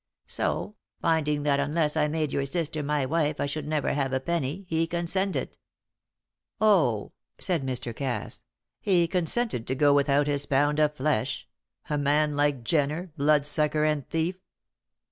[0.25, 4.19] So, finding that unless I made your sister my wife I should never have a
[4.19, 5.59] penny, he consented."
[6.59, 7.95] "Oh," said Mr.
[7.95, 8.41] Cass,
[8.79, 11.47] "he consented to go without his pound of flesh
[11.87, 14.37] a man like Jenner, bloodsucker and thief!"